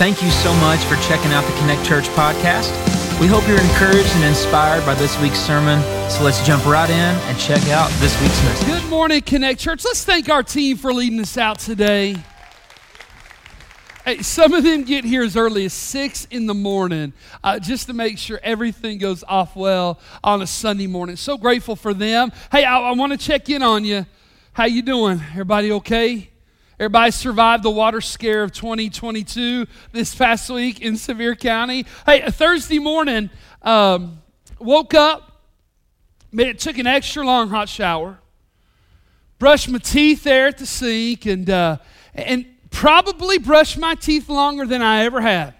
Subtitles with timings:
[0.00, 2.70] Thank you so much for checking out the Connect Church podcast.
[3.20, 5.78] We hope you're encouraged and inspired by this week's sermon.
[6.08, 8.66] So let's jump right in and check out this week's message.
[8.66, 9.84] Good morning, Connect Church.
[9.84, 12.16] Let's thank our team for leading us out today.
[14.06, 17.12] Hey, some of them get here as early as six in the morning
[17.44, 21.16] uh, just to make sure everything goes off well on a Sunday morning.
[21.16, 22.32] So grateful for them.
[22.50, 24.06] Hey, I, I want to check in on you.
[24.54, 25.20] How you doing?
[25.32, 26.30] Everybody okay?
[26.80, 31.84] Everybody survived the water scare of 2022 this past week in Sevier County.
[32.06, 33.28] Hey, Thursday morning,
[33.60, 34.22] um,
[34.58, 35.42] woke up,
[36.32, 38.18] man, it took an extra long hot shower,
[39.38, 41.76] brushed my teeth there at the sink, and, uh,
[42.14, 45.52] and probably brushed my teeth longer than I ever had.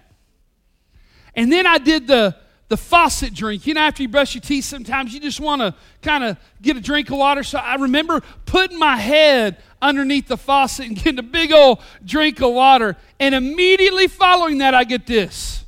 [1.35, 2.35] And then I did the
[2.71, 3.67] the faucet drink.
[3.67, 6.77] You know, after you brush your teeth, sometimes you just want to kind of get
[6.77, 7.43] a drink of water.
[7.43, 12.41] So I remember putting my head underneath the faucet and getting a big old drink
[12.41, 12.95] of water.
[13.19, 15.65] And immediately following that, I get this.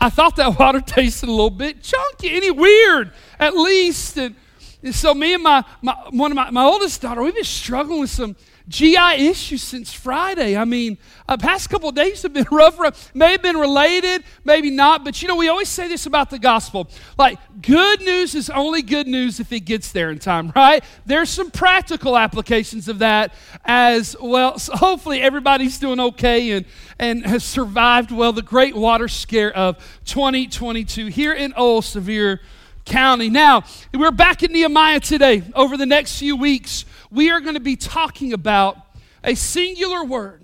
[0.00, 4.18] I thought that water tasted a little bit chunky, any weird, at least.
[4.18, 4.34] And,
[4.82, 8.00] and so me and my, my one of my, my oldest daughter, we've been struggling
[8.00, 8.34] with some
[8.68, 10.56] GI issues since Friday.
[10.56, 13.14] I mean, uh, past couple days have been rough, rough.
[13.14, 15.04] May have been related, maybe not.
[15.04, 18.82] But you know, we always say this about the gospel: like good news is only
[18.82, 20.84] good news if it gets there in time, right?
[21.06, 23.32] There's some practical applications of that
[23.64, 24.58] as well.
[24.58, 26.66] So hopefully, everybody's doing okay and
[26.98, 32.40] and has survived well the great water scare of 2022 here in Old Sevier
[32.88, 33.28] County.
[33.28, 35.42] Now, we're back in Nehemiah today.
[35.54, 38.76] Over the next few weeks, we are going to be talking about
[39.24, 40.42] a singular word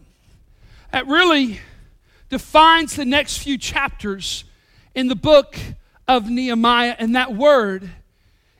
[0.93, 1.61] that really
[2.31, 4.45] defines the next few chapters
[4.95, 5.57] in the book
[6.07, 7.91] of Nehemiah, and that word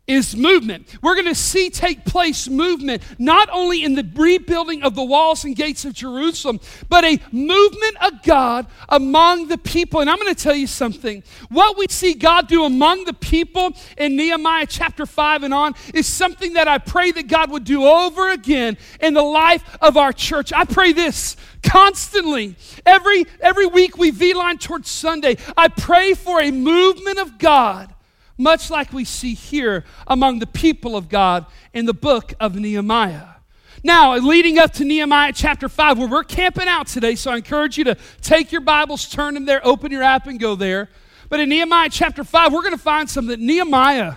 [0.07, 0.87] is movement.
[1.03, 5.45] We're going to see take place movement not only in the rebuilding of the walls
[5.45, 6.61] and gates of Jerusalem,
[6.91, 10.01] but a movement of God among the people.
[10.01, 11.23] And I'm going to tell you something.
[11.49, 16.07] What we see God do among the people in Nehemiah chapter 5 and on is
[16.07, 20.13] something that I pray that God would do over again in the life of our
[20.13, 20.53] church.
[20.53, 22.57] I pray this constantly.
[22.85, 25.39] Every every week we V-line towards Sunday.
[25.57, 27.94] I pray for a movement of God
[28.37, 33.35] much like we see here among the people of God in the book of Nehemiah.
[33.83, 37.77] Now, leading up to Nehemiah chapter 5, where we're camping out today, so I encourage
[37.77, 40.89] you to take your Bibles, turn them there, open your app, and go there.
[41.29, 44.15] But in Nehemiah chapter 5, we're going to find something that Nehemiah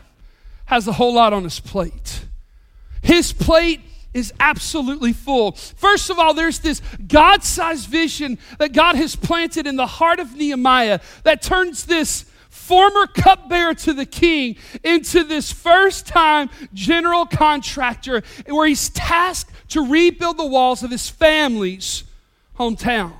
[0.65, 2.25] has a whole lot on his plate.
[3.01, 3.81] His plate
[4.13, 5.51] is absolutely full.
[5.51, 10.19] First of all, there's this God sized vision that God has planted in the heart
[10.19, 12.25] of Nehemiah that turns this
[12.57, 19.87] former cupbearer to the king into this first time general contractor where he's tasked to
[19.87, 22.03] rebuild the walls of his family's
[22.57, 23.13] hometown.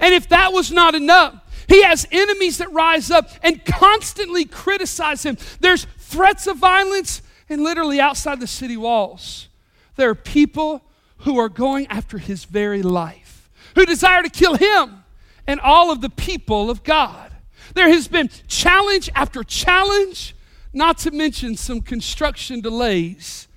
[0.00, 5.24] And if that was not enough, he has enemies that rise up and constantly criticize
[5.24, 5.36] him.
[5.60, 9.48] There's threats of violence, and literally outside the city walls,
[9.96, 10.82] there are people
[11.18, 15.04] who are going after his very life, who desire to kill him
[15.46, 17.32] and all of the people of God.
[17.74, 20.34] There has been challenge after challenge,
[20.72, 23.48] not to mention some construction delays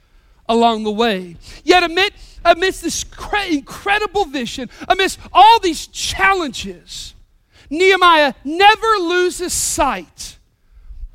[0.48, 1.38] along the way.
[1.64, 3.06] Yet, amid, amidst this
[3.50, 7.14] incredible vision, amidst all these challenges,
[7.70, 10.38] Nehemiah never loses sight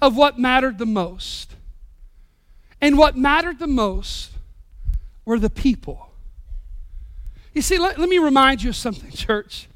[0.01, 1.55] of what mattered the most.
[2.81, 4.31] And what mattered the most
[5.25, 6.11] were the people.
[7.55, 9.69] You see, let, let me remind you of something, church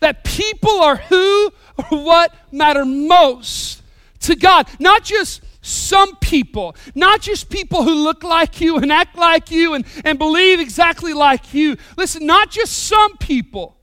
[0.00, 3.82] that people are who or what matter most
[4.20, 4.68] to God.
[4.78, 9.74] Not just some people, not just people who look like you and act like you
[9.74, 11.76] and, and believe exactly like you.
[11.96, 13.76] Listen, not just some people,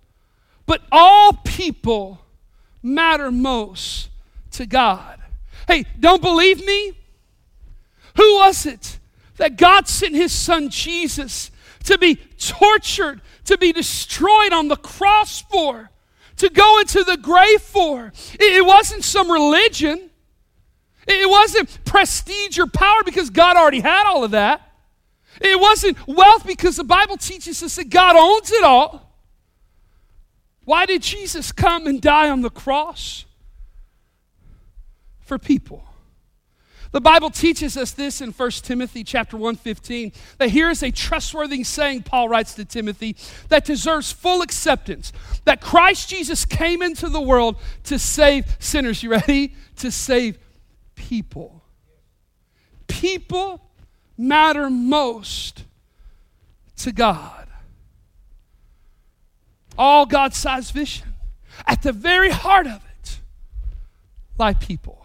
[0.66, 2.22] but all people
[2.84, 4.10] matter most
[4.52, 5.20] to God.
[5.68, 6.94] Hey, don't believe me?
[8.18, 9.00] Who was it
[9.38, 11.52] that God sent his son Jesus
[11.86, 15.91] to be tortured, to be destroyed on the cross for?
[16.42, 18.12] To go into the grave for.
[18.40, 20.10] It wasn't some religion,
[21.08, 24.62] it wasn't prestige or power because God already had all of that.
[25.40, 29.16] It wasn't wealth because the Bible teaches us that God owns it all.
[30.66, 33.26] Why did Jesus come and die on the cross?
[35.20, 35.84] For people.
[36.92, 41.64] The Bible teaches us this in 1 Timothy chapter 1:15 that here is a trustworthy
[41.64, 43.16] saying Paul writes to Timothy
[43.48, 45.14] that deserves full acceptance
[45.46, 47.56] that Christ Jesus came into the world
[47.86, 49.04] to save sinners.
[49.04, 49.56] You ready?
[49.78, 50.38] To save
[50.96, 51.64] people.
[52.88, 53.62] People
[54.18, 55.64] matter most
[56.78, 57.48] to God.
[59.78, 61.14] all God sized vision.
[61.66, 63.20] At the very heart of it
[64.38, 65.01] lie people.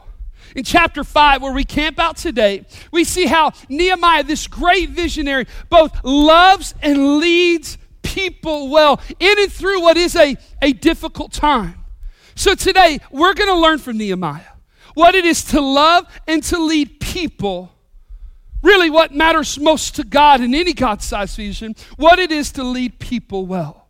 [0.54, 5.46] In chapter 5, where we camp out today, we see how Nehemiah, this great visionary,
[5.68, 11.84] both loves and leads people well in and through what is a, a difficult time.
[12.34, 14.44] So today, we're going to learn from Nehemiah
[14.94, 17.70] what it is to love and to lead people.
[18.62, 22.64] Really, what matters most to God in any God sized vision, what it is to
[22.64, 23.85] lead people well.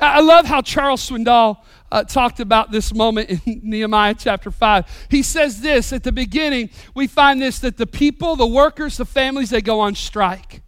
[0.00, 1.58] I love how Charles Swindoll
[1.92, 5.06] uh, talked about this moment in Nehemiah chapter 5.
[5.10, 9.04] He says this at the beginning, we find this that the people, the workers, the
[9.04, 10.62] families, they go on strike.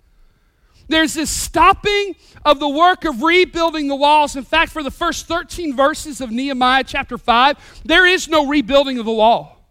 [0.88, 2.14] There's this stopping
[2.44, 4.36] of the work of rebuilding the walls.
[4.36, 8.98] In fact, for the first 13 verses of Nehemiah chapter 5, there is no rebuilding
[8.98, 9.64] of the wall.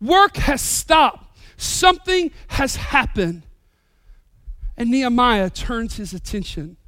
[0.00, 3.42] Work has stopped, something has happened.
[4.76, 6.78] And Nehemiah turns his attention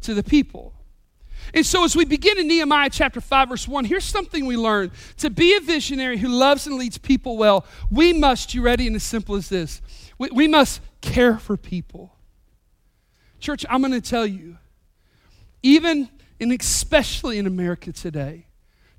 [0.00, 0.74] to the people.
[1.56, 4.92] And so, as we begin in Nehemiah chapter 5, verse 1, here's something we learn.
[5.16, 8.94] To be a visionary who loves and leads people well, we must, you ready, and
[8.94, 9.80] as simple as this,
[10.18, 12.14] we, we must care for people.
[13.40, 14.58] Church, I'm going to tell you,
[15.62, 18.48] even and especially in America today,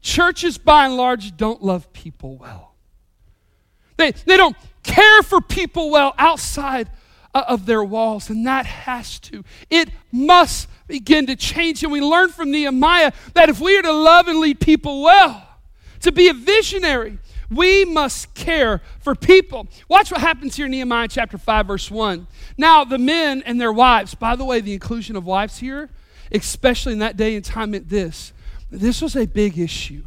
[0.02, 2.74] churches by and large don't love people well.
[3.98, 6.90] They, they don't care for people well outside
[7.38, 11.84] Uh, of their walls, and that has to, it must begin to change.
[11.84, 15.48] And we learn from Nehemiah that if we are to love and lead people well,
[16.00, 17.20] to be a visionary,
[17.52, 19.68] we must care for people.
[19.88, 22.26] Watch what happens here in Nehemiah chapter 5, verse 1.
[22.58, 25.92] Now, the men and their wives, by the way, the inclusion of wives here,
[26.32, 28.34] especially in that day and time, meant this.
[28.72, 30.02] This was a big issue.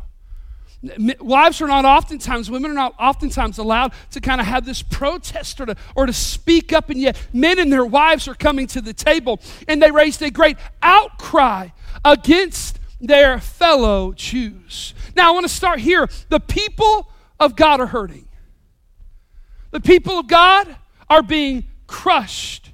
[1.21, 5.61] Wives are not oftentimes, women are not oftentimes allowed to kind of have this protest
[5.61, 8.81] or to, or to speak up, and yet men and their wives are coming to
[8.81, 11.69] the table, and they raised a great outcry
[12.03, 14.95] against their fellow Jews.
[15.15, 16.09] Now, I want to start here.
[16.31, 18.29] The people of God are hurting.
[19.73, 20.77] The people of God
[21.09, 22.71] are being crushed.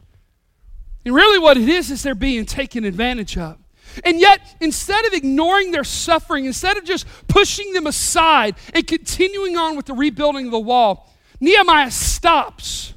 [1.04, 3.58] And really, what it is, is they're being taken advantage of.
[4.04, 9.56] And yet, instead of ignoring their suffering, instead of just pushing them aside and continuing
[9.56, 12.94] on with the rebuilding of the wall, Nehemiah stops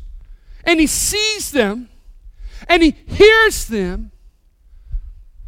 [0.63, 1.89] and he sees them
[2.67, 4.11] and he hears them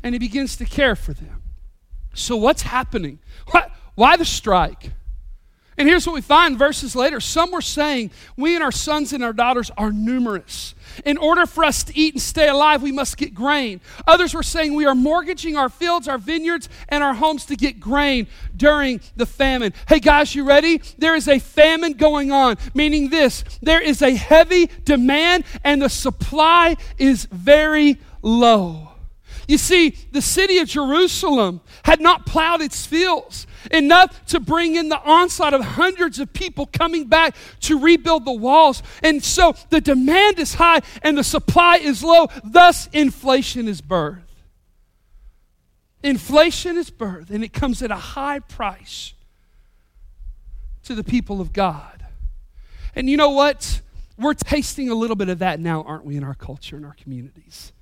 [0.03, 1.41] and he begins to care for them.
[2.13, 3.19] So, what's happening?
[3.51, 4.91] Why, why the strike?
[5.77, 7.19] And here's what we find verses later.
[7.19, 10.75] Some were saying, We and our sons and our daughters are numerous.
[11.05, 13.79] In order for us to eat and stay alive, we must get grain.
[14.05, 17.79] Others were saying, We are mortgaging our fields, our vineyards, and our homes to get
[17.79, 19.73] grain during the famine.
[19.87, 20.81] Hey, guys, you ready?
[20.97, 25.89] There is a famine going on, meaning this there is a heavy demand, and the
[25.89, 28.90] supply is very low.
[29.51, 34.87] You see, the city of Jerusalem had not plowed its fields enough to bring in
[34.87, 38.81] the onslaught of hundreds of people coming back to rebuild the walls.
[39.03, 42.27] And so the demand is high and the supply is low.
[42.45, 44.21] Thus, inflation is birthed.
[46.01, 49.13] Inflation is birth, and it comes at a high price
[50.83, 52.05] to the people of God.
[52.95, 53.81] And you know what?
[54.17, 56.93] We're tasting a little bit of that now, aren't we, in our culture, in our
[56.93, 57.73] communities?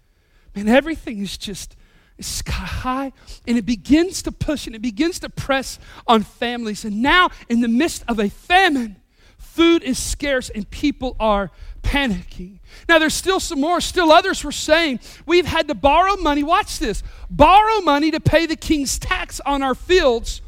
[0.59, 1.77] Man, everything is just
[2.19, 3.13] sky high,
[3.47, 6.83] and it begins to push and it begins to press on families.
[6.83, 8.97] And now, in the midst of a famine,
[9.37, 11.49] food is scarce and people are
[11.81, 12.59] panicking.
[12.89, 13.79] Now, there's still some more.
[13.79, 16.43] Still, others were saying, We've had to borrow money.
[16.43, 20.41] Watch this borrow money to pay the king's tax on our fields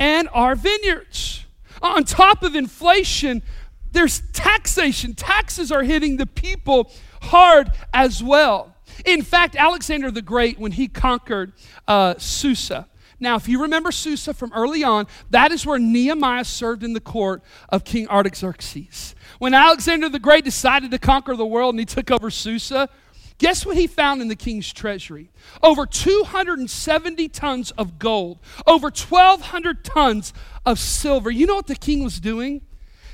[0.00, 1.44] and our vineyards.
[1.82, 3.44] On top of inflation,
[3.92, 5.14] there's taxation.
[5.14, 6.90] Taxes are hitting the people
[7.22, 8.75] hard as well.
[9.04, 11.52] In fact, Alexander the Great, when he conquered
[11.86, 12.88] uh, Susa,
[13.18, 17.00] now, if you remember Susa from early on, that is where Nehemiah served in the
[17.00, 19.14] court of King Artaxerxes.
[19.38, 22.90] When Alexander the Great decided to conquer the world and he took over Susa,
[23.38, 25.30] guess what he found in the king's treasury?
[25.62, 30.34] Over 270 tons of gold, over 1,200 tons
[30.66, 31.30] of silver.
[31.30, 32.60] You know what the king was doing?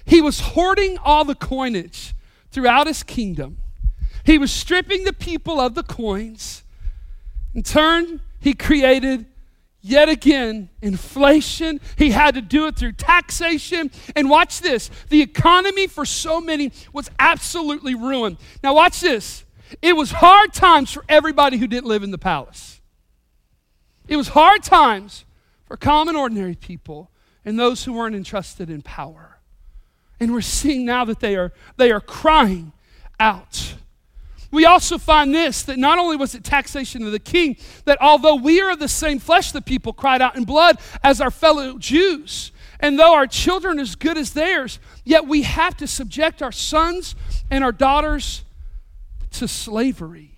[0.05, 2.17] He was hoarding all the coinage
[2.51, 3.59] throughout his kingdom
[4.25, 6.63] he was stripping the people of the coins.
[7.55, 9.27] In turn, he created
[9.81, 11.81] yet again inflation.
[11.97, 13.91] He had to do it through taxation.
[14.15, 18.39] And watch this the economy for so many was absolutely ruined.
[18.63, 19.45] Now, watch this.
[19.81, 22.81] It was hard times for everybody who didn't live in the palace.
[24.07, 25.25] It was hard times
[25.67, 27.11] for common, ordinary people
[27.45, 29.39] and those who weren't entrusted in power.
[30.21, 32.73] And we're seeing now that they are, they are crying
[33.19, 33.75] out
[34.53, 37.57] we also find this that not only was it taxation of the king,
[37.87, 41.21] that although we are of the same flesh, the people cried out in blood as
[41.21, 42.53] our fellow Jews.
[42.79, 46.53] And though our children are as good as theirs, yet we have to subject our
[46.53, 47.15] sons
[47.51, 48.45] and our daughters
[49.33, 50.33] to slavery.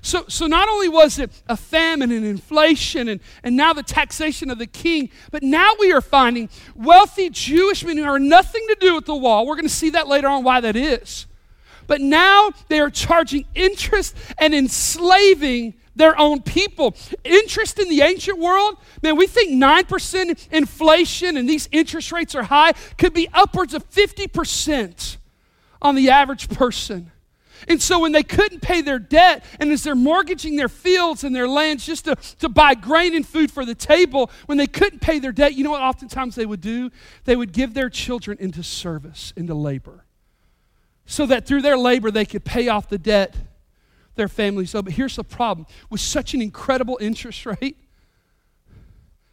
[0.00, 4.50] So, so not only was it a famine and inflation and, and now the taxation
[4.50, 8.76] of the king, but now we are finding wealthy Jewish men who have nothing to
[8.80, 9.46] do with the wall.
[9.46, 11.26] We're going to see that later on why that is.
[11.86, 16.94] But now they are charging interest and enslaving their own people.
[17.24, 22.42] Interest in the ancient world, man, we think 9% inflation and these interest rates are
[22.42, 25.16] high, could be upwards of 50%
[25.80, 27.10] on the average person.
[27.68, 31.34] And so when they couldn't pay their debt, and as they're mortgaging their fields and
[31.34, 35.00] their lands just to, to buy grain and food for the table, when they couldn't
[35.00, 36.90] pay their debt, you know what oftentimes they would do?
[37.24, 40.03] They would give their children into service, into labor
[41.06, 43.34] so that through their labor they could pay off the debt
[44.14, 44.82] their families owe.
[44.82, 47.76] But here's the problem with such an incredible interest rate,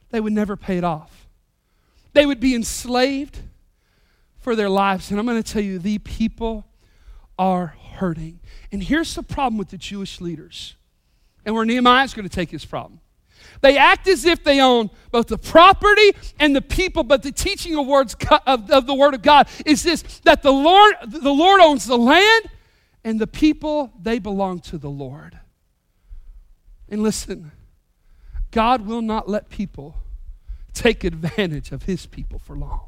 [0.10, 1.28] they would never pay it off.
[2.13, 3.40] They would be enslaved
[4.40, 5.12] for their lives.
[5.12, 6.66] And I'm going to tell you, the people
[7.40, 8.40] are hurting.
[8.72, 10.75] And here's the problem with the Jewish leaders,
[11.46, 13.00] and where Nehemiah is going to take his problem.
[13.62, 17.77] They act as if they own both the property and the people, but the teaching
[17.77, 18.15] of, words,
[18.48, 21.98] of, of the Word of God is this that the Lord, the Lord owns the
[21.98, 22.50] land
[23.03, 25.39] and the people, they belong to the Lord.
[26.89, 27.51] And listen,
[28.51, 29.96] God will not let people
[30.74, 32.88] take advantage of His people for long.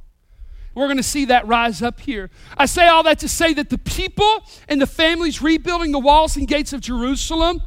[0.76, 2.32] We're going to see that rise up here.
[2.58, 6.36] I say all that to say that the people and the families rebuilding the walls
[6.36, 7.62] and gates of Jerusalem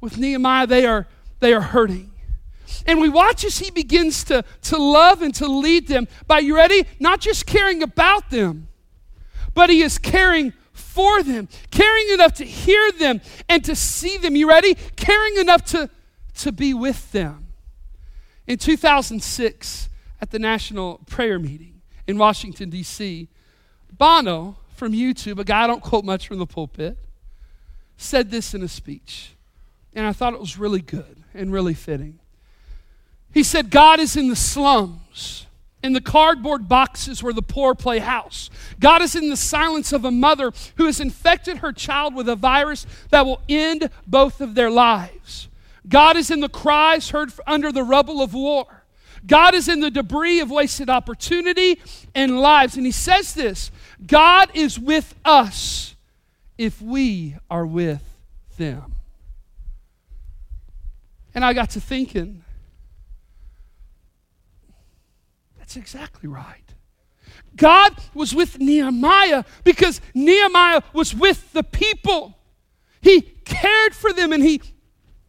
[0.00, 1.06] with Nehemiah, they are,
[1.40, 2.10] they are hurting.
[2.86, 6.56] And we watch as he begins to, to love and to lead them by, you
[6.56, 6.84] ready?
[6.98, 8.68] Not just caring about them,
[9.54, 14.36] but he is caring for them, caring enough to hear them and to see them.
[14.36, 14.74] You ready?
[14.96, 15.90] Caring enough to,
[16.36, 17.46] to be with them.
[18.46, 19.88] In 2006,
[20.20, 23.28] at the National Prayer Meeting in Washington, D.C.,
[23.92, 26.96] Bono from U2, a guy I don't quote much from the pulpit,
[27.96, 29.34] said this in a speech.
[29.94, 32.18] And I thought it was really good and really fitting.
[33.32, 35.46] He said, God is in the slums,
[35.82, 38.50] in the cardboard boxes where the poor play house.
[38.80, 42.36] God is in the silence of a mother who has infected her child with a
[42.36, 45.48] virus that will end both of their lives.
[45.88, 48.66] God is in the cries heard under the rubble of war.
[49.26, 51.80] God is in the debris of wasted opportunity
[52.14, 52.76] and lives.
[52.76, 53.70] And he says this
[54.06, 55.96] God is with us
[56.56, 58.02] if we are with
[58.56, 58.94] them.
[61.34, 62.42] And I got to thinking,
[65.68, 66.64] That's exactly right.
[67.54, 72.38] God was with Nehemiah because Nehemiah was with the people.
[73.02, 74.62] He cared for them and he,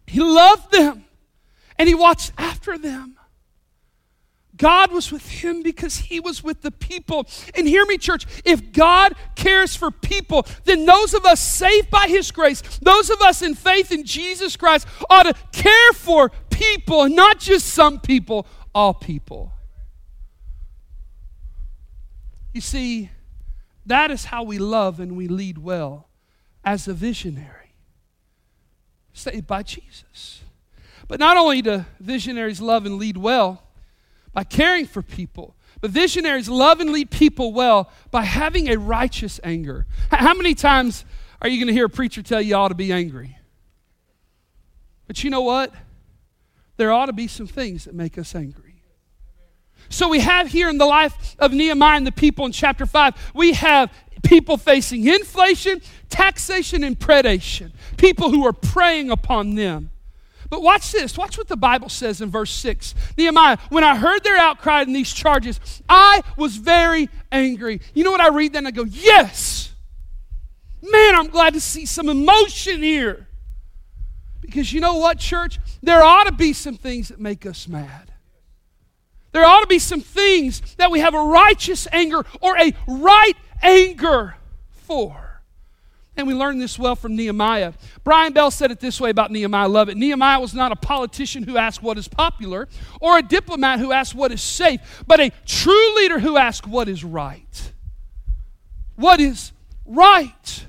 [0.07, 1.03] he loved them
[1.77, 3.17] and he watched after them.
[4.55, 7.27] God was with him because he was with the people.
[7.53, 12.05] And hear me, church, if God cares for people, then those of us saved by
[12.07, 17.03] his grace, those of us in faith in Jesus Christ, ought to care for people,
[17.03, 19.51] and not just some people, all people.
[22.53, 23.09] You see,
[23.85, 26.07] that is how we love and we lead well
[26.63, 27.73] as a visionary,
[29.13, 30.41] saved by Jesus.
[31.07, 33.63] But not only do visionaries love and lead well
[34.33, 39.39] by caring for people, but visionaries love and lead people well by having a righteous
[39.43, 39.85] anger.
[40.11, 41.05] How many times
[41.41, 43.37] are you going to hear a preacher tell you ought to be angry?
[45.07, 45.73] But you know what?
[46.77, 48.68] There ought to be some things that make us angry.
[49.89, 53.31] So we have here in the life of Nehemiah and the people in chapter 5,
[53.33, 53.91] we have
[54.23, 57.71] people facing inflation, taxation, and predation.
[57.97, 59.89] People who are preying upon them.
[60.49, 61.17] But watch this.
[61.17, 62.95] Watch what the Bible says in verse 6.
[63.17, 67.81] Nehemiah, when I heard their outcry and these charges, I was very angry.
[67.93, 68.65] You know what I read then?
[68.65, 69.73] I go, yes.
[70.81, 73.27] Man, I'm glad to see some emotion here.
[74.41, 75.59] Because you know what, church?
[75.83, 78.11] There ought to be some things that make us mad.
[79.31, 83.35] There ought to be some things that we have a righteous anger or a right
[83.61, 84.35] anger
[84.71, 85.41] for.
[86.17, 87.73] And we learn this well from Nehemiah.
[88.03, 89.63] Brian Bell said it this way about Nehemiah.
[89.63, 89.95] I love it.
[89.95, 92.67] Nehemiah was not a politician who asked what is popular
[92.99, 96.89] or a diplomat who asked what is safe, but a true leader who asked what
[96.89, 97.71] is right.
[98.95, 99.53] What is
[99.85, 100.65] right?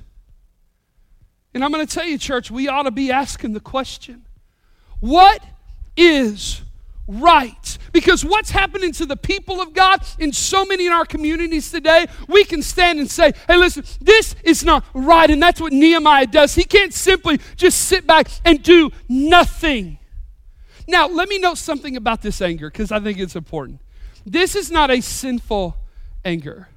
[1.53, 4.25] And I'm going to tell you, church, we ought to be asking the question
[5.01, 5.43] what
[5.97, 6.63] is
[7.11, 7.79] right.
[7.93, 12.07] Because what's happening to the people of God in so many in our communities today,
[12.29, 15.31] we can stand and say, hey, listen, this is not right.
[15.31, 16.55] And that's what Nehemiah does.
[16.55, 19.99] He can't simply just sit back and do nothing.
[20.87, 23.81] Now, let me note something about this anger because I think it's important.
[24.25, 25.77] This is not a sinful
[26.25, 26.69] anger.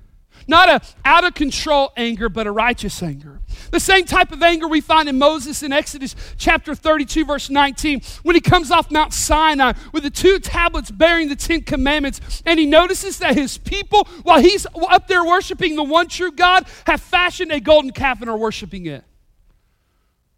[0.48, 3.40] Not a out of control anger, but a righteous anger.
[3.72, 8.02] The same type of anger we find in Moses in Exodus chapter 32, verse 19,
[8.24, 12.60] when he comes off Mount Sinai with the two tablets bearing the Ten Commandments, and
[12.60, 17.02] he notices that his people, while he's up there worshiping the one true God, have
[17.02, 19.04] fashioned a golden calf and are worshiping it.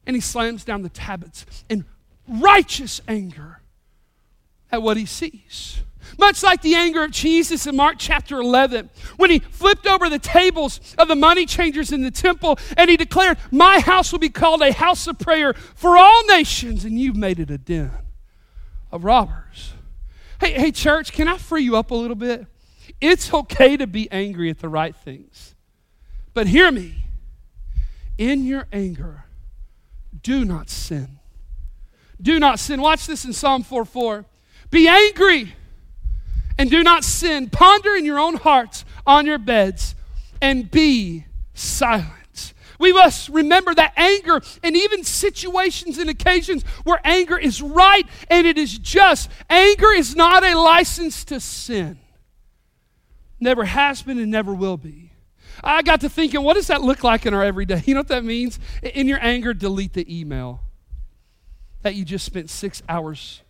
[0.05, 1.85] And he slams down the tablets in
[2.27, 3.61] righteous anger
[4.71, 5.81] at what he sees.
[6.17, 10.19] Much like the anger of Jesus in Mark chapter 11, when he flipped over the
[10.19, 14.29] tables of the money changers in the temple and he declared, My house will be
[14.29, 17.91] called a house of prayer for all nations, and you've made it a den
[18.91, 19.73] of robbers.
[20.39, 22.45] Hey, hey, church, can I free you up a little bit?
[23.01, 25.55] It's okay to be angry at the right things.
[26.33, 27.05] But hear me
[28.17, 29.25] in your anger,
[30.21, 31.19] do not sin.
[32.21, 32.81] Do not sin.
[32.81, 34.25] Watch this in Psalm 4 4.
[34.71, 35.53] Be angry
[36.57, 37.49] and do not sin.
[37.49, 39.95] Ponder in your own hearts on your beds
[40.41, 42.53] and be silent.
[42.79, 48.45] We must remember that anger and even situations and occasions where anger is right and
[48.45, 49.29] it is just.
[49.49, 51.99] Anger is not a license to sin.
[53.39, 55.11] Never has been and never will be.
[55.63, 57.81] I got to thinking, what does that look like in our everyday?
[57.85, 58.59] You know what that means?
[58.83, 60.61] In your anger, delete the email
[61.81, 63.41] that you just spent six hours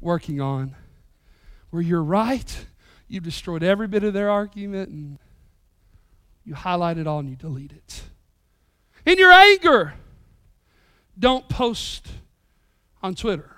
[0.00, 0.74] working on
[1.76, 2.64] where you're right,
[3.06, 5.18] you've destroyed every bit of their argument, and
[6.42, 8.02] you highlight it all and you delete it.
[9.04, 9.92] In your anger,
[11.18, 12.08] don't post
[13.02, 13.54] on Twitter.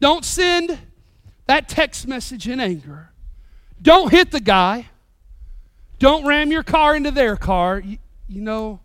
[0.00, 0.78] Don't send
[1.46, 3.08] that text message in anger.
[3.80, 4.90] Don't hit the guy.
[5.98, 7.78] Don't ram your car into their car.
[7.78, 7.96] You,
[8.28, 8.80] you know,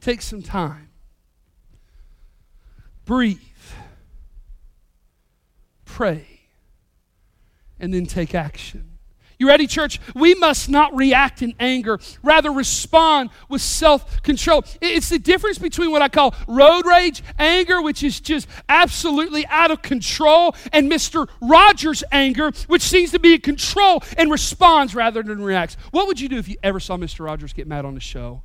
[0.00, 0.88] take some time.
[3.04, 3.38] Breathe
[5.92, 6.40] pray,
[7.78, 8.88] and then take action.
[9.38, 10.00] You ready, church?
[10.14, 14.64] We must not react in anger, rather, respond with self control.
[14.80, 19.70] It's the difference between what I call road rage anger, which is just absolutely out
[19.70, 21.28] of control, and Mr.
[21.42, 25.76] Rogers anger, which seems to be in control and responds rather than reacts.
[25.90, 27.24] What would you do if you ever saw Mr.
[27.24, 28.42] Rogers get mad on the show?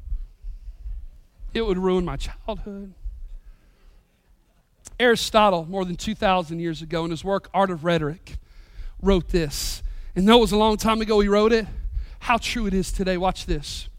[1.54, 2.94] It would ruin my childhood.
[5.00, 8.38] Aristotle, more than 2,000 years ago, in his work, Art of Rhetoric,
[9.02, 9.84] wrote this.
[10.16, 11.68] And though it was a long time ago he wrote it,
[12.20, 13.18] how true it is today.
[13.18, 13.90] Watch this.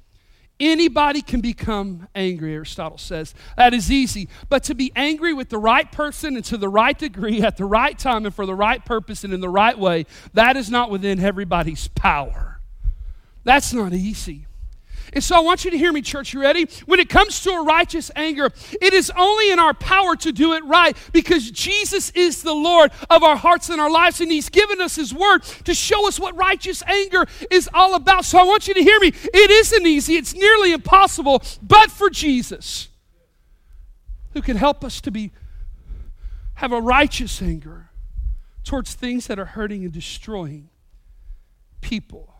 [0.61, 3.33] Anybody can become angry, Aristotle says.
[3.57, 4.29] That is easy.
[4.49, 7.65] But to be angry with the right person and to the right degree at the
[7.65, 10.91] right time and for the right purpose and in the right way, that is not
[10.91, 12.59] within everybody's power.
[13.45, 14.48] That's not easy.
[15.13, 16.33] And so I want you to hear me, church.
[16.33, 16.67] You ready?
[16.87, 20.53] When it comes to a righteous anger, it is only in our power to do
[20.55, 24.49] it right because Jesus is the Lord of our hearts and our lives, and He's
[24.49, 28.25] given us His word to show us what righteous anger is all about.
[28.25, 29.09] So I want you to hear me.
[29.09, 32.89] It isn't easy, it's nearly impossible, but for Jesus,
[34.33, 35.33] who can help us to be
[36.55, 37.89] have a righteous anger
[38.65, 40.69] towards things that are hurting and destroying
[41.81, 42.35] people.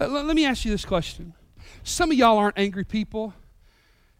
[0.00, 1.32] Uh, let me ask you this question.
[1.82, 3.34] Some of y'all aren't angry people,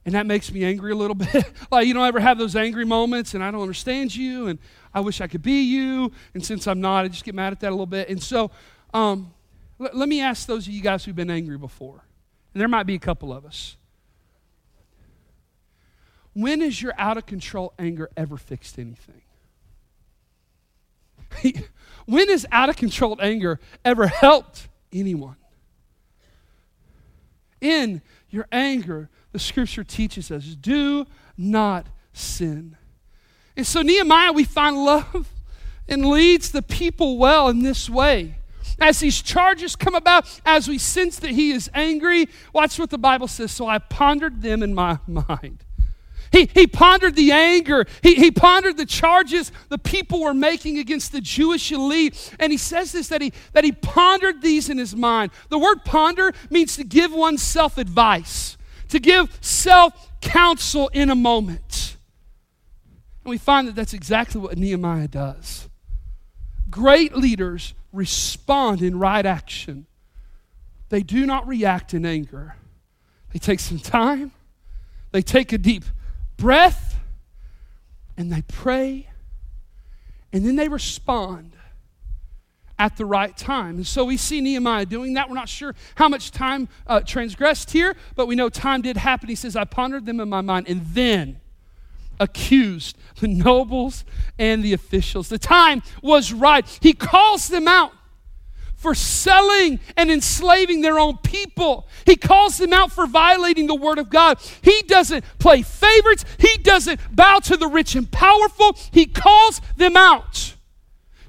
[0.04, 1.44] and that makes me angry a little bit.
[1.70, 4.58] like, you don't ever have those angry moments, and I don't understand you, and
[4.94, 7.60] I wish I could be you, and since I'm not, I just get mad at
[7.60, 8.08] that a little bit.
[8.08, 8.50] And so,
[8.94, 9.32] um,
[9.80, 12.04] l- let me ask those of you guys who've been angry before,
[12.54, 13.76] and there might be a couple of us.
[16.32, 19.22] When has your out of control anger ever fixed anything?
[22.06, 25.36] when has out of control anger ever helped anyone?
[27.60, 32.76] In your anger, the scripture teaches us do not sin.
[33.56, 35.32] And so, Nehemiah, we find love
[35.88, 38.36] and leads the people well in this way.
[38.78, 42.98] As these charges come about, as we sense that he is angry, watch what the
[42.98, 43.50] Bible says.
[43.50, 45.64] So I pondered them in my mind.
[46.32, 47.86] He, he pondered the anger.
[48.02, 52.34] He, he pondered the charges the people were making against the Jewish elite.
[52.38, 55.32] And he says this that he, that he pondered these in his mind.
[55.48, 58.56] The word ponder means to give oneself advice,
[58.88, 61.96] to give self counsel in a moment.
[63.24, 65.68] And we find that that's exactly what Nehemiah does.
[66.70, 69.86] Great leaders respond in right action,
[70.88, 72.56] they do not react in anger.
[73.32, 74.32] They take some time,
[75.12, 75.84] they take a deep
[76.36, 76.98] breath,
[78.16, 79.08] and they pray
[80.36, 81.56] and then they respond
[82.78, 83.76] at the right time.
[83.76, 85.30] And so we see Nehemiah doing that.
[85.30, 89.30] We're not sure how much time uh, transgressed here, but we know time did happen.
[89.30, 91.40] He says, I pondered them in my mind and then
[92.20, 94.04] accused the nobles
[94.38, 95.30] and the officials.
[95.30, 96.66] The time was right.
[96.82, 97.92] He calls them out
[98.76, 101.88] for selling and enslaving their own people.
[102.04, 104.38] He calls them out for violating the word of God.
[104.62, 108.76] He doesn't play favorites, he doesn't bow to the rich and powerful.
[108.92, 110.54] He calls them out.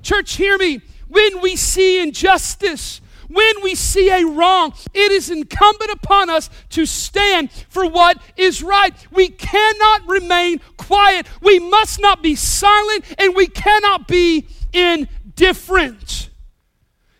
[0.03, 0.81] Church, hear me.
[1.07, 6.85] When we see injustice, when we see a wrong, it is incumbent upon us to
[6.85, 8.93] stand for what is right.
[9.11, 11.27] We cannot remain quiet.
[11.41, 16.26] We must not be silent, and we cannot be indifferent.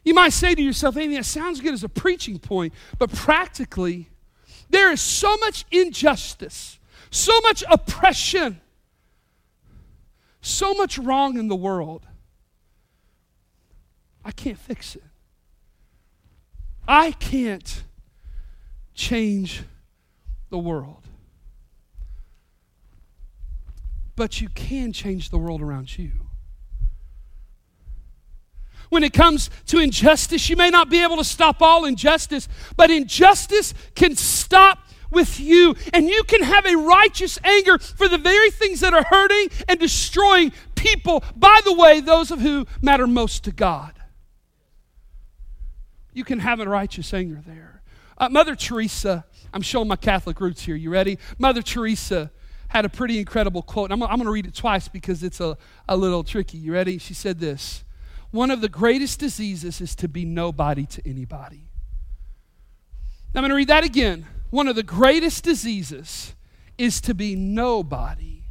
[0.08, 4.08] You might say to yourself, Amy, that sounds good as a preaching point, but practically,
[4.70, 6.80] there is so much injustice,
[7.12, 8.62] so much oppression,
[10.40, 12.08] so much wrong in the world.
[14.24, 15.04] I can't fix it.
[16.88, 17.84] I can't
[18.94, 19.64] change
[20.50, 21.04] the world.
[24.16, 26.27] But you can change the world around you.
[28.90, 32.90] When it comes to injustice, you may not be able to stop all injustice, but
[32.90, 34.80] injustice can stop
[35.12, 35.76] with you.
[35.94, 39.80] And you can have a righteous anger for the very things that are hurting and
[39.80, 41.24] destroying people.
[41.36, 43.94] By the way, those of who matter most to God.
[46.14, 47.82] You can have a righteous anger there.
[48.18, 50.76] Uh, Mother Teresa, I'm showing my Catholic roots here.
[50.76, 51.20] You ready?
[51.38, 52.32] Mother Teresa
[52.70, 53.92] had a pretty incredible quote.
[53.92, 56.58] I'm, I'm going to read it twice because it's a, a little tricky.
[56.58, 56.98] You ready?
[56.98, 57.84] She said this
[58.32, 61.70] one of the greatest diseases is to be nobody to anybody.
[63.36, 64.26] I'm going to read that again.
[64.50, 66.34] One of the greatest diseases
[66.78, 68.44] is to be nobody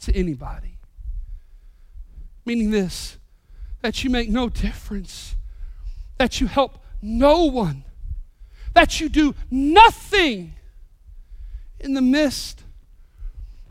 [0.00, 0.78] to anybody.
[2.44, 3.18] Meaning this
[3.82, 5.36] that you make no difference,
[6.18, 7.84] that you help no one,
[8.74, 10.54] that you do nothing
[11.78, 12.62] in the midst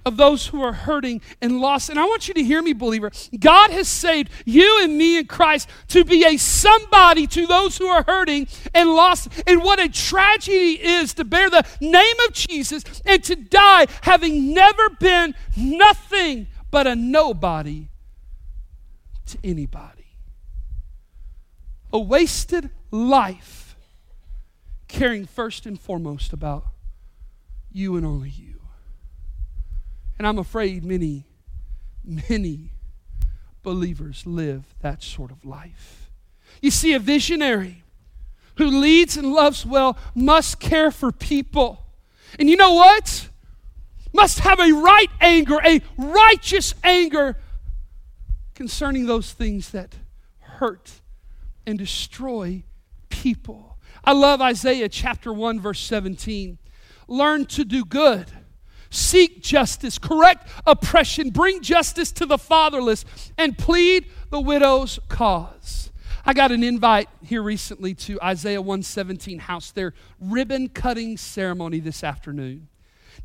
[0.09, 1.89] of those who are hurting and lost.
[1.89, 3.11] And I want you to hear me, believer.
[3.39, 7.87] God has saved you and me in Christ to be a somebody to those who
[7.87, 9.29] are hurting and lost.
[9.47, 14.53] And what a tragedy is to bear the name of Jesus and to die having
[14.53, 17.87] never been nothing but a nobody
[19.27, 20.17] to anybody.
[21.93, 23.75] A wasted life
[24.87, 26.65] caring first and foremost about
[27.71, 28.58] you and only you.
[30.19, 31.25] And I'm afraid many,
[32.03, 32.73] many
[33.63, 36.11] believers live that sort of life.
[36.61, 37.83] You see, a visionary
[38.57, 41.85] who leads and loves well must care for people.
[42.37, 43.29] And you know what?
[44.11, 47.37] Must have a right anger, a righteous anger
[48.55, 49.95] concerning those things that
[50.39, 50.91] hurt
[51.65, 52.63] and destroy
[53.07, 53.77] people.
[54.03, 56.57] I love Isaiah chapter 1, verse 17.
[57.07, 58.25] Learn to do good
[58.89, 63.05] seek justice, correct oppression, bring justice to the fatherless,
[63.37, 65.91] and plead the widow's cause.
[66.25, 72.03] I got an invite here recently to Isaiah 117 house, their ribbon cutting ceremony this
[72.03, 72.67] afternoon.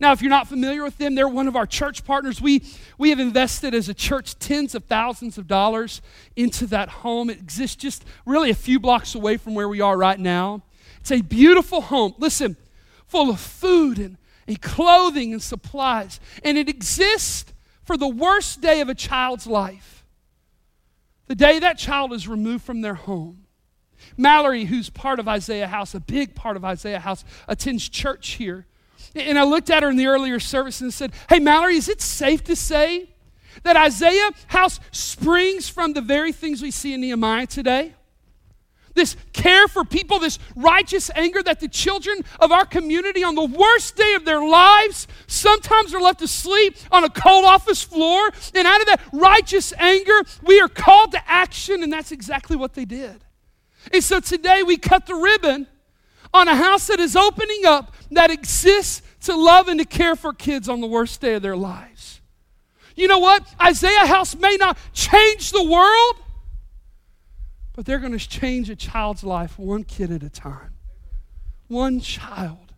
[0.00, 2.40] Now, if you're not familiar with them, they're one of our church partners.
[2.40, 2.62] We,
[2.98, 6.02] we have invested as a church tens of thousands of dollars
[6.34, 7.30] into that home.
[7.30, 10.62] It exists just really a few blocks away from where we are right now.
[11.00, 12.14] It's a beautiful home.
[12.18, 12.56] Listen,
[13.06, 16.20] full of food and and clothing and supplies.
[16.42, 17.52] And it exists
[17.84, 19.94] for the worst day of a child's life
[21.26, 23.46] the day that child is removed from their home.
[24.16, 28.66] Mallory, who's part of Isaiah House, a big part of Isaiah House, attends church here.
[29.14, 32.02] And I looked at her in the earlier service and said, Hey, Mallory, is it
[32.02, 33.08] safe to say
[33.62, 37.94] that Isaiah House springs from the very things we see in Nehemiah today?
[38.94, 43.44] This care for people, this righteous anger that the children of our community, on the
[43.44, 48.30] worst day of their lives, sometimes are left asleep on a cold office floor.
[48.54, 52.74] And out of that righteous anger, we are called to action, and that's exactly what
[52.74, 53.24] they did.
[53.92, 55.66] And so today we cut the ribbon
[56.32, 60.32] on a house that is opening up that exists to love and to care for
[60.32, 62.20] kids on the worst day of their lives.
[62.96, 63.42] You know what?
[63.60, 66.16] Isaiah House may not change the world,
[67.74, 70.74] but they're going to change a child's life one kid at a time,
[71.68, 72.72] one child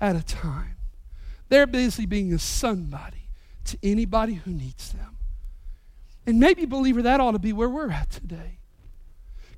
[0.00, 0.76] at a time.
[1.48, 3.28] They're busy being a somebody
[3.66, 5.16] to anybody who needs them.
[6.26, 8.58] And maybe, believer, that ought to be where we're at today.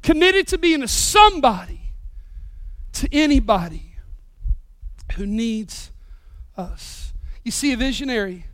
[0.02, 1.92] Committed to being a somebody
[2.94, 3.96] to anybody
[5.16, 5.90] who needs
[6.56, 7.12] us.
[7.44, 8.46] You see, a visionary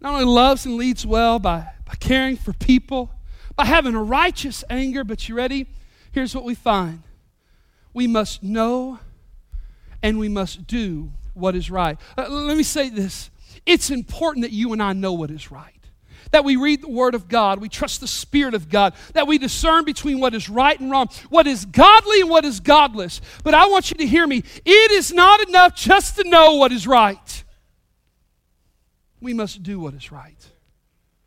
[0.00, 3.13] not only loves and leads well by, by caring for people,
[3.56, 5.66] by having a righteous anger, but you ready?
[6.12, 7.02] Here's what we find
[7.92, 8.98] we must know
[10.02, 11.98] and we must do what is right.
[12.18, 13.30] Uh, let me say this
[13.66, 15.70] it's important that you and I know what is right.
[16.30, 19.38] That we read the Word of God, we trust the Spirit of God, that we
[19.38, 23.20] discern between what is right and wrong, what is godly and what is godless.
[23.44, 24.42] But I want you to hear me.
[24.64, 27.44] It is not enough just to know what is right,
[29.20, 30.36] we must do what is right.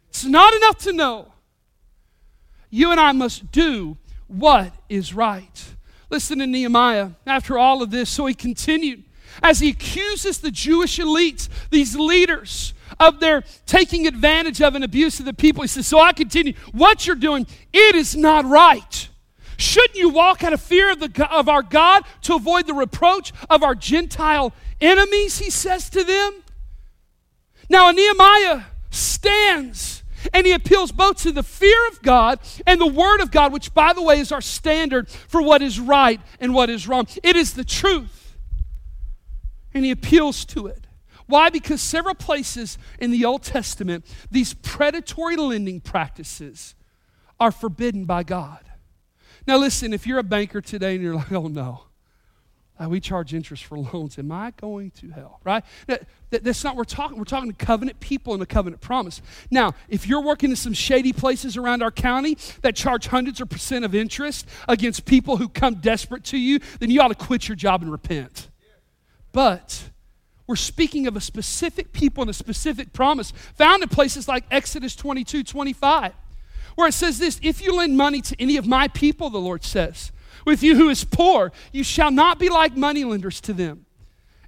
[0.09, 1.33] It's not enough to know.
[2.69, 5.65] You and I must do what is right.
[6.09, 8.09] Listen to Nehemiah after all of this.
[8.09, 9.03] So he continued
[9.43, 15.19] as he accuses the Jewish elites, these leaders, of their taking advantage of and abuse
[15.19, 15.61] of the people.
[15.61, 19.09] He says, So I continue, what you're doing, it is not right.
[19.57, 23.33] Shouldn't you walk out of fear of, the, of our God to avoid the reproach
[23.49, 25.39] of our Gentile enemies?
[25.39, 26.43] He says to them.
[27.69, 30.03] Now, Nehemiah stands
[30.33, 33.73] and he appeals both to the fear of God and the Word of God, which,
[33.73, 37.07] by the way, is our standard for what is right and what is wrong.
[37.23, 38.37] It is the truth.
[39.73, 40.87] And he appeals to it.
[41.27, 41.49] Why?
[41.49, 46.73] Because several places in the Old Testament, these predatory lending practices
[47.39, 48.63] are forbidden by God.
[49.45, 51.86] Now, listen, if you're a banker today and you're like, oh no,
[52.79, 54.17] uh, we charge interest for loans.
[54.17, 55.39] Am I going to hell?
[55.43, 55.63] Right?
[55.87, 57.17] That, that, that's not what we're talking.
[57.17, 59.21] We're talking to covenant people and a covenant promise.
[59.49, 63.49] Now, if you're working in some shady places around our county that charge hundreds of
[63.49, 67.47] percent of interest against people who come desperate to you, then you ought to quit
[67.47, 68.49] your job and repent.
[69.31, 69.89] But
[70.47, 74.95] we're speaking of a specific people and a specific promise found in places like Exodus
[74.95, 76.13] 22 25,
[76.75, 79.63] where it says this If you lend money to any of my people, the Lord
[79.63, 80.11] says,
[80.47, 81.51] with you who is poor.
[81.73, 83.85] You shall not be like moneylenders to them,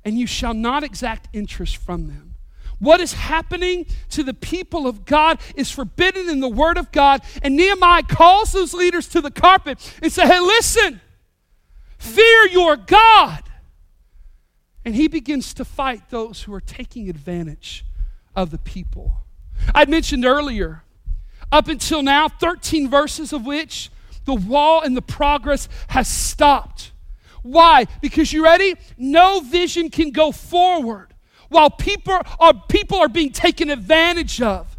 [0.05, 2.35] and you shall not exact interest from them.
[2.79, 7.21] What is happening to the people of God is forbidden in the Word of God.
[7.43, 11.01] And Nehemiah calls those leaders to the carpet and say, Hey, listen,
[11.97, 13.43] fear your God.
[14.85, 17.83] And he begins to fight those who are taking advantage
[18.37, 19.17] of the people.
[19.75, 20.83] I'd mentioned earlier,
[21.51, 23.91] up until now, 13 verses of which
[24.29, 26.91] the wall and the progress has stopped.
[27.41, 27.85] Why?
[27.99, 28.75] Because you ready?
[28.95, 31.15] No vision can go forward
[31.49, 34.77] while people are, people are being taken advantage of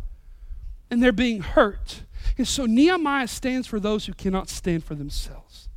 [0.90, 2.02] and they're being hurt.
[2.38, 5.68] And so Nehemiah stands for those who cannot stand for themselves.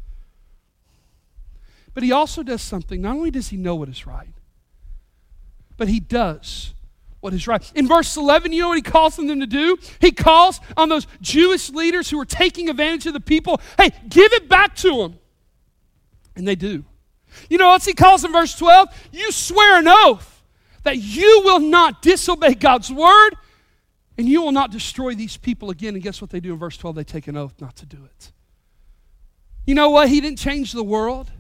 [1.96, 3.02] But he also does something.
[3.02, 4.34] Not only does he know what is right,
[5.78, 6.74] but he does
[7.24, 7.72] what is right.
[7.74, 9.78] In verse 11, you know what he calls on them to do?
[10.02, 14.34] He calls on those Jewish leaders who are taking advantage of the people hey, give
[14.34, 15.20] it back to them.
[16.36, 16.84] And they do.
[17.50, 18.90] You know what he calls in verse 12?
[19.14, 20.44] You swear an oath
[20.84, 23.36] that you will not disobey God's word
[24.18, 25.94] and you will not destroy these people again.
[25.94, 26.96] And guess what they do in verse 12?
[26.96, 28.34] They take an oath not to do it.
[29.66, 30.10] You know what?
[30.10, 31.32] He didn't change the world,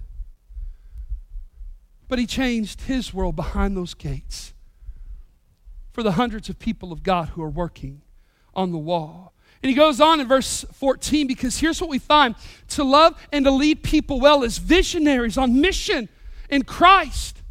[2.07, 4.53] but he changed his world behind those gates
[5.93, 8.01] for the hundreds of people of God who are working
[8.53, 9.33] on the wall.
[9.61, 12.35] And he goes on in verse 14 because here's what we find
[12.69, 16.09] to love and to lead people well as visionaries on mission
[16.49, 17.41] in Christ.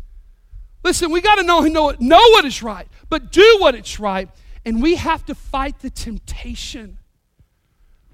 [0.84, 4.28] Listen, we got to know, know, know what is right, but do what is right.
[4.64, 6.98] And we have to fight the temptation.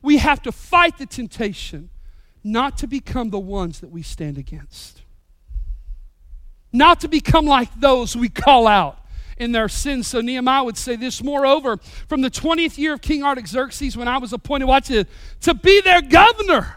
[0.01, 1.91] We have to fight the temptation
[2.45, 5.03] not to become the ones that we stand against,
[6.73, 8.98] not to become like those we call out
[9.39, 10.07] in their sins.
[10.07, 14.19] So Nehemiah would say this Moreover, from the 20th year of King Artaxerxes, when I
[14.19, 15.09] was appointed, watch it,
[15.43, 16.77] to be their governor.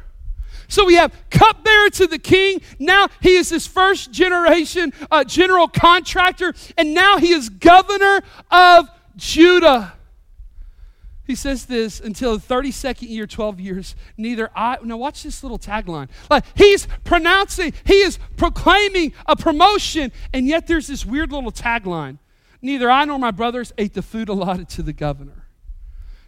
[0.68, 2.62] So we have cupbearer to the king.
[2.80, 8.90] Now he is his first generation uh, general contractor, and now he is governor of
[9.18, 9.94] Judah.
[11.28, 14.78] He says this until the 32nd year, 12 years, neither I.
[14.84, 16.10] Now, watch this little tagline.
[16.30, 22.18] Like, he's pronouncing, he is proclaiming a promotion, and yet there's this weird little tagline.
[22.62, 25.48] Neither I nor my brothers ate the food allotted to the governor.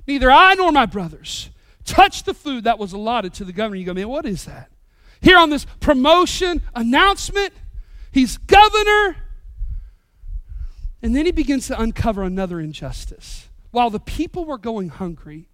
[0.08, 1.50] Neither I nor my brothers
[1.86, 3.78] touched the food that was allotted to the governor.
[3.78, 4.72] You go, man, what is that?
[5.22, 7.54] Here on this promotion announcement,
[8.12, 9.18] he's governor.
[11.02, 13.48] And then he begins to uncover another injustice.
[13.72, 15.50] While the people were going hungry,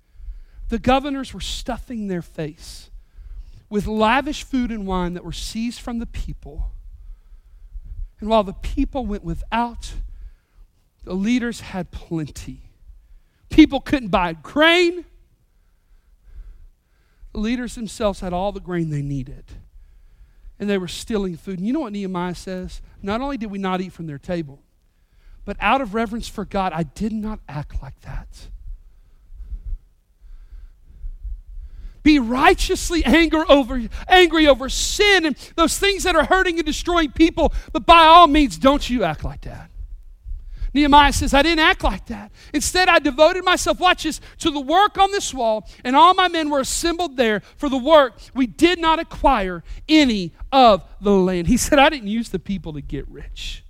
[0.70, 2.90] the governors were stuffing their face
[3.70, 6.72] with lavish food and wine that were seized from the people.
[8.20, 9.94] And while the people went without,
[11.10, 12.70] the leaders had plenty.
[13.50, 15.06] People couldn't buy grain.
[17.34, 19.46] The leaders themselves had all the grain they needed.
[20.60, 21.58] And they were stealing food.
[21.58, 22.84] And you know what Nehemiah says?
[23.02, 24.60] Not only did we not eat from their table,
[25.46, 28.28] But out of reverence for God, I did not act like that.
[32.04, 37.12] Be righteously angry over, angry over sin and those things that are hurting and destroying
[37.12, 39.72] people, but by all means, don't you act like that.
[40.74, 42.32] Nehemiah says, I didn't act like that.
[42.54, 46.28] Instead, I devoted myself, watch this, to the work on this wall, and all my
[46.28, 48.20] men were assembled there for the work.
[48.34, 51.48] We did not acquire any of the land.
[51.48, 53.64] He said, I didn't use the people to get rich.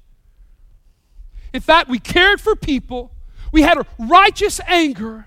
[1.53, 3.12] In fact, we cared for people,
[3.51, 5.25] we had a righteous anger.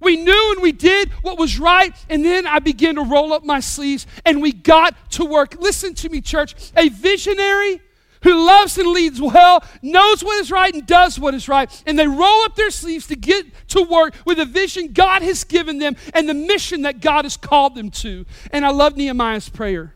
[0.00, 3.44] We knew and we did what was right, and then I began to roll up
[3.44, 5.54] my sleeves and we got to work.
[5.60, 6.72] Listen to me, church.
[6.76, 7.80] A visionary
[8.22, 11.82] who loves and leads well, knows what is right and does what is right.
[11.86, 15.44] And they roll up their sleeves to get to work with the vision God has
[15.44, 18.24] given them and the mission that God has called them to.
[18.50, 19.94] And I love Nehemiah's prayer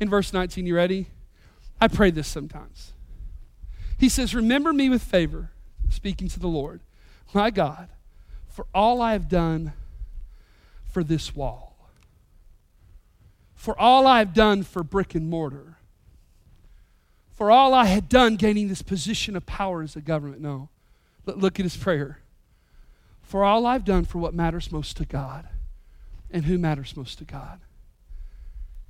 [0.00, 0.66] in verse 19.
[0.66, 1.06] You ready?
[1.80, 2.92] I pray this sometimes.
[3.98, 5.50] He says, Remember me with favor,
[5.88, 6.80] speaking to the Lord,
[7.32, 7.88] my God,
[8.48, 9.72] for all I have done
[10.90, 11.76] for this wall,
[13.54, 15.77] for all I have done for brick and mortar
[17.38, 20.40] for all I had done gaining this position of power as a government.
[20.40, 20.70] No.
[21.24, 22.18] But Look at his prayer.
[23.22, 25.48] For all I've done for what matters most to God.
[26.32, 27.60] And who matters most to God?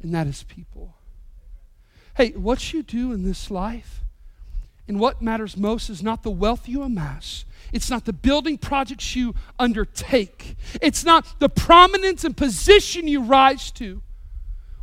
[0.01, 0.95] And that is people.
[2.17, 4.01] Hey, what you do in this life
[4.89, 7.45] and what matters most is not the wealth you amass.
[7.71, 10.57] It's not the building projects you undertake.
[10.81, 14.01] It's not the prominence and position you rise to.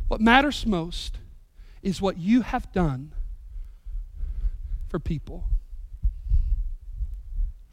[0.06, 1.18] What matters most
[1.82, 3.10] is what you have done
[4.96, 5.44] for people.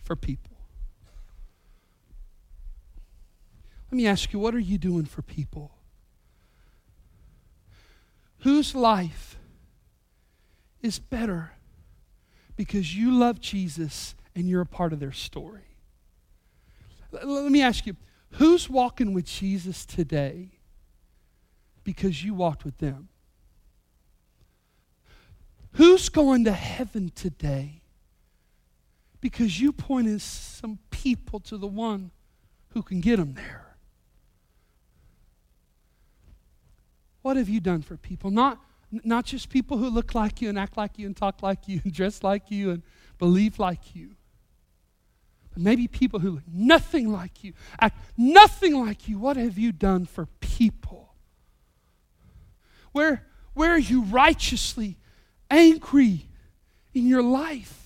[0.03, 0.57] For people.
[3.89, 5.71] Let me ask you, what are you doing for people?
[8.39, 9.37] Whose life
[10.81, 11.51] is better
[12.57, 15.77] because you love Jesus and you're a part of their story?
[17.09, 17.95] Let me ask you,
[18.31, 20.59] who's walking with Jesus today
[21.85, 23.07] because you walked with them?
[25.73, 27.81] Who's going to heaven today?
[29.21, 32.11] Because you pointed some people to the one
[32.69, 33.77] who can get them there.
[37.21, 38.29] What have you done for people?
[38.29, 38.59] Not,
[38.91, 41.81] not just people who look like you and act like you and talk like you
[41.83, 42.83] and dress like you and
[43.17, 44.11] believe like you.
[45.53, 49.17] But maybe people who look nothing like you, act nothing like you.
[49.17, 51.15] What have you done for people?
[52.91, 54.97] Where, where are you righteously
[55.53, 56.27] angry
[56.93, 57.79] in your life?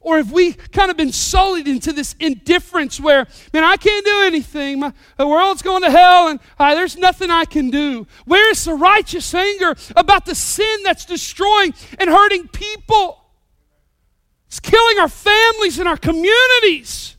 [0.00, 4.22] Or have we kind of been sullied into this indifference where, man, I can't do
[4.24, 4.80] anything.
[4.80, 8.06] My, the world's going to hell and uh, there's nothing I can do?
[8.26, 13.18] Where is the righteous anger about the sin that's destroying and hurting people?
[14.46, 17.16] It's killing our families and our communities.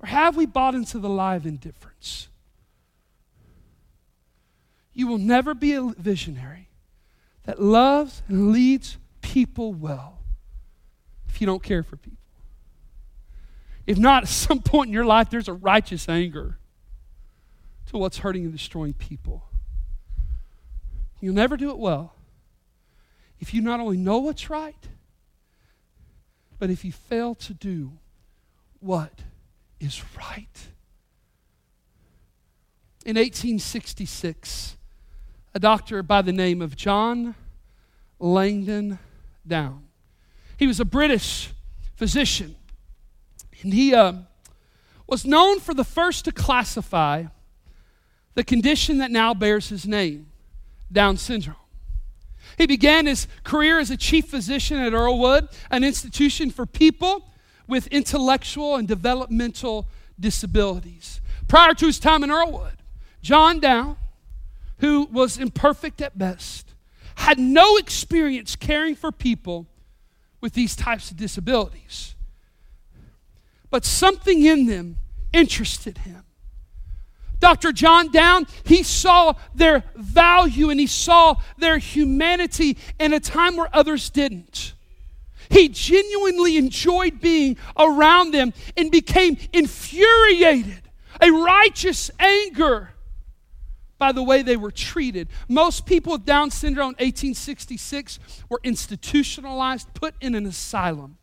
[0.00, 2.28] Or have we bought into the lie of indifference?
[4.92, 6.67] You will never be a visionary
[7.48, 10.18] that loves and leads people well
[11.30, 12.18] if you don't care for people.
[13.86, 16.58] If not, at some point in your life, there's a righteous anger
[17.86, 19.44] to what's hurting and destroying people.
[21.22, 22.14] You'll never do it well
[23.40, 24.86] if you not only know what's right,
[26.58, 27.92] but if you fail to do
[28.78, 29.22] what
[29.80, 30.68] is right.
[33.06, 34.76] In 1866,
[35.58, 37.34] a doctor by the name of John
[38.20, 39.00] Langdon
[39.44, 39.82] Down.
[40.56, 41.52] He was a British
[41.96, 42.54] physician,
[43.60, 44.12] and he uh,
[45.08, 47.24] was known for the first to classify
[48.34, 50.28] the condition that now bears his name
[50.92, 51.56] Down syndrome.
[52.56, 57.32] He began his career as a chief physician at Earlswood, an institution for people
[57.66, 59.88] with intellectual and developmental
[60.20, 61.20] disabilities.
[61.48, 62.76] Prior to his time in Earlswood,
[63.22, 63.96] John Down
[64.78, 66.74] who was imperfect at best,
[67.16, 69.66] had no experience caring for people
[70.40, 72.14] with these types of disabilities.
[73.70, 74.98] But something in them
[75.32, 76.24] interested him.
[77.40, 77.72] Dr.
[77.72, 83.68] John Down, he saw their value and he saw their humanity in a time where
[83.72, 84.74] others didn't.
[85.50, 90.82] He genuinely enjoyed being around them and became infuriated,
[91.20, 92.90] a righteous anger
[93.98, 95.28] by the way they were treated.
[95.48, 98.18] Most people with Down syndrome in 1866
[98.48, 101.18] were institutionalized, put in an asylum.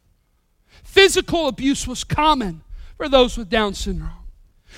[0.84, 2.62] Physical abuse was common
[2.98, 4.12] for those with Down syndrome.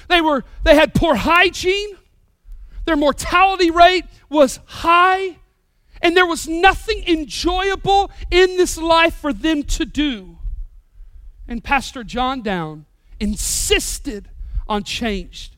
[0.07, 1.97] They, were, they had poor hygiene,
[2.85, 5.37] their mortality rate was high,
[6.01, 10.37] and there was nothing enjoyable in this life for them to do
[11.47, 12.85] and Pastor John Down
[13.19, 14.29] insisted
[14.67, 15.51] on change.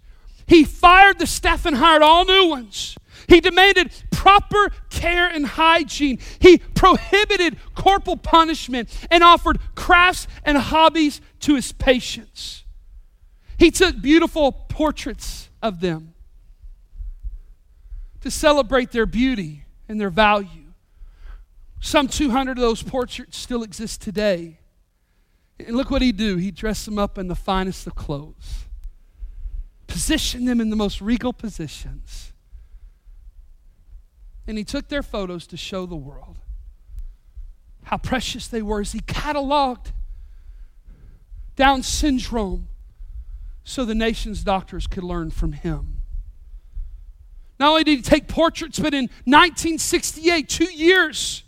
[0.49, 2.97] He fired the staff and hired all new ones.
[3.27, 6.17] He demanded proper care and hygiene.
[6.39, 12.63] He prohibited corporal punishment and offered crafts and hobbies to his patients.
[13.59, 16.15] He took beautiful portraits of them
[18.21, 20.73] to celebrate their beauty and their value.
[21.79, 24.59] Some 200 of those portraits still exist today.
[25.59, 26.37] And look what he do.
[26.37, 28.65] He dressed them up in the finest of clothes.
[29.89, 32.31] Positioned them in the most regal positions.
[34.47, 36.37] And he took their photos to show the world
[37.83, 39.91] how precious they were as he cataloged
[41.55, 42.67] Down syndrome
[43.63, 46.01] so the nation's doctors could learn from him.
[47.59, 51.43] Not only did he take portraits, but in 1968, two years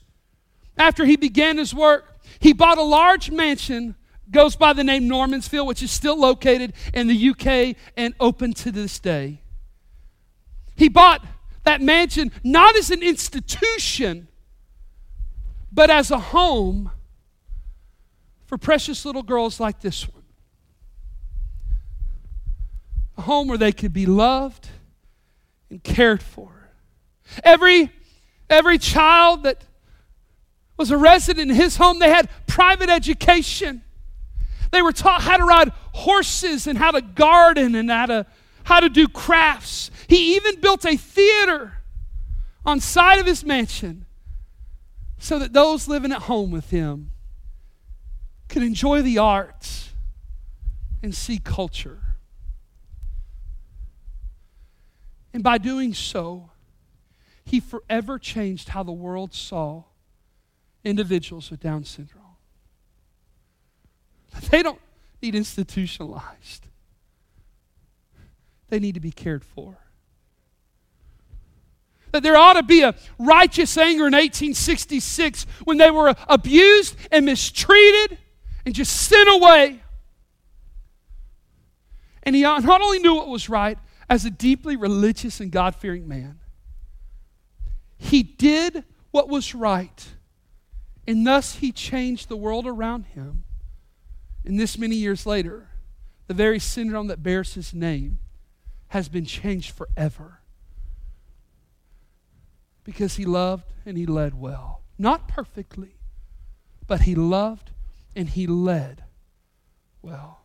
[0.77, 3.95] after he began his work, he bought a large mansion,
[4.32, 8.71] goes by the name Normansfield, which is still located in the UK and open to
[8.71, 9.41] this day.
[10.75, 11.23] He bought
[11.63, 14.27] that mansion not as an institution,
[15.71, 16.91] but as a home
[18.45, 20.23] for precious little girls like this one.
[23.17, 24.69] A home where they could be loved
[25.69, 26.51] and cared for.
[27.43, 27.91] Every,
[28.49, 29.63] every child that
[30.77, 33.84] was a resident in his home, they had private education.
[34.72, 38.26] They were taught how to ride horses and how to garden and how to,
[38.63, 39.91] how to do crafts.
[40.07, 41.74] He even built a theater
[42.65, 44.05] on side of his mansion
[45.17, 47.11] so that those living at home with him
[48.47, 49.89] could enjoy the arts
[51.03, 52.01] and see culture.
[55.34, 56.49] And by doing so,
[57.43, 59.84] he forever changed how the world saw
[60.84, 62.20] individuals with Down syndrome.
[64.49, 64.79] They don't
[65.21, 66.67] need institutionalized,
[68.69, 69.77] they need to be cared for.
[72.11, 77.25] That there ought to be a righteous anger in 1866 when they were abused and
[77.25, 78.17] mistreated
[78.65, 79.82] and just sent away.
[82.23, 83.77] And he not only knew what was right,
[84.09, 86.39] as a deeply religious and God fearing man,
[87.97, 90.07] he did what was right,
[91.07, 93.45] and thus he changed the world around him.
[94.43, 95.69] And this many years later,
[96.27, 98.19] the very syndrome that bears his name
[98.89, 100.39] has been changed forever
[102.83, 104.81] because he loved and he led well.
[104.97, 105.95] Not perfectly,
[106.87, 107.71] but he loved
[108.15, 109.03] and he led
[110.01, 110.41] well.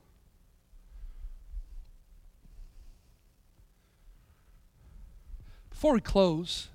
[5.71, 6.69] Before we close,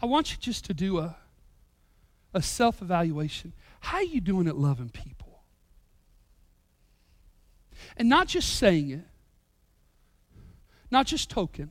[0.00, 1.16] I want you just to do a,
[2.32, 3.52] a self evaluation.
[3.80, 5.19] How are you doing at loving people?
[8.00, 9.04] And not just saying it,
[10.90, 11.70] not just token.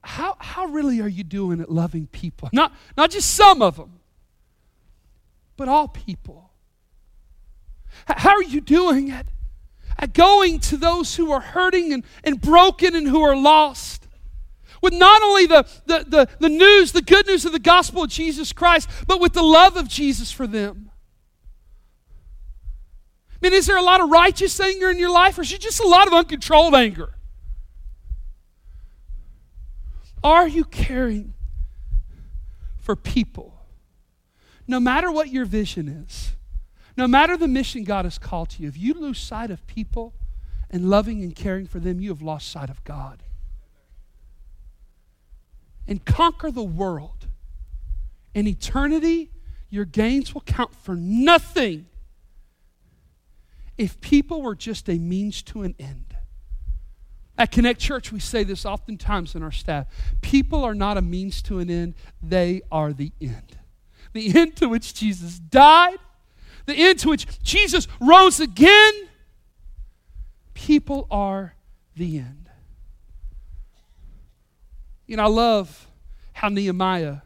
[0.00, 2.48] How, how really are you doing at loving people?
[2.54, 4.00] Not, not just some of them,
[5.58, 6.52] but all people.
[8.06, 9.26] How are you doing at,
[9.98, 14.08] at going to those who are hurting and, and broken and who are lost?
[14.80, 18.10] With not only the, the, the, the news, the good news of the gospel of
[18.10, 20.87] Jesus Christ, but with the love of Jesus for them.
[23.40, 25.60] I mean, is there a lot of righteous anger in your life, or is it
[25.60, 27.14] just a lot of uncontrolled anger?
[30.24, 31.34] Are you caring
[32.78, 33.54] for people?
[34.66, 36.32] No matter what your vision is,
[36.96, 40.14] no matter the mission God has called to you, if you lose sight of people
[40.68, 43.22] and loving and caring for them, you have lost sight of God.
[45.86, 47.28] And conquer the world.
[48.34, 49.30] In eternity,
[49.70, 51.86] your gains will count for nothing
[53.78, 56.04] if people were just a means to an end.
[57.38, 59.86] At Connect Church, we say this oftentimes in our staff
[60.20, 63.56] people are not a means to an end, they are the end.
[64.12, 65.98] The end to which Jesus died,
[66.66, 68.92] the end to which Jesus rose again.
[70.54, 71.54] People are
[71.94, 72.50] the end.
[75.06, 75.86] You know, I love
[76.32, 77.18] how Nehemiah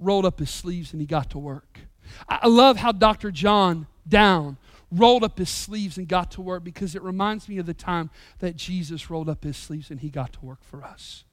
[0.00, 1.80] rolled up his sleeves and he got to work.
[2.26, 3.30] I love how Dr.
[3.30, 4.56] John Down
[4.90, 8.10] rolled up his sleeves and got to work because it reminds me of the time
[8.38, 11.24] that Jesus rolled up his sleeves and he got to work for us.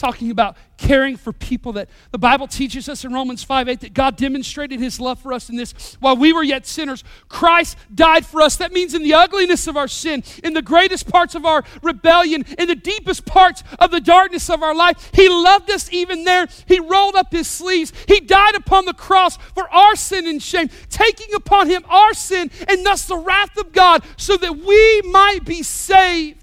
[0.00, 3.94] Talking about caring for people that the Bible teaches us in Romans 5 8 that
[3.94, 5.96] God demonstrated his love for us in this.
[6.00, 8.56] While we were yet sinners, Christ died for us.
[8.56, 12.44] That means in the ugliness of our sin, in the greatest parts of our rebellion,
[12.58, 16.48] in the deepest parts of the darkness of our life, he loved us even there.
[16.66, 17.92] He rolled up his sleeves.
[18.08, 22.50] He died upon the cross for our sin and shame, taking upon him our sin
[22.68, 26.39] and thus the wrath of God so that we might be saved.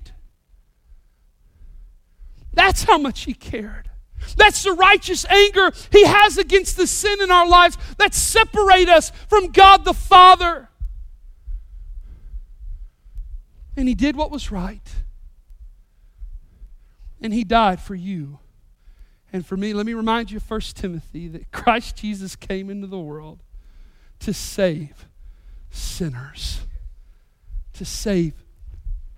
[2.58, 3.88] That's how much he cared.
[4.36, 9.12] That's the righteous anger he has against the sin in our lives that separate us
[9.30, 10.68] from God the Father.
[13.78, 14.89] And he did what was right.
[17.22, 18.39] And he died for you
[19.32, 19.74] and for me.
[19.74, 23.43] Let me remind you of 1 Timothy that Christ Jesus came into the world
[24.22, 25.05] to save
[25.70, 26.62] sinners,
[27.74, 28.34] to save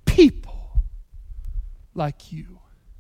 [0.06, 0.82] people
[1.96, 2.59] like you